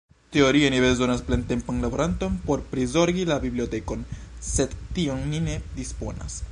Teorie 0.35 0.69
ni 0.75 0.79
bezonas 0.83 1.21
plentempan 1.27 1.79
laboranton 1.85 2.39
por 2.47 2.65
prizorgi 2.73 3.29
la 3.33 3.39
bibliotekon, 3.45 4.05
sed 4.53 4.77
tion 4.99 5.27
ni 5.35 5.45
ne 5.51 5.61
disponas. 5.81 6.39